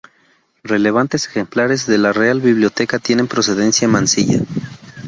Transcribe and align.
Relevantes 0.63 1.27
ejemplares 1.27 1.85
de 1.85 1.99
la 1.99 2.11
Real 2.11 2.41
Biblioteca 2.41 2.97
tienen 2.97 3.27
procedencia 3.27 3.87
Mansilla. 3.87 4.39